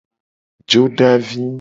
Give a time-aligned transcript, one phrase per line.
[0.69, 1.47] Jodavi.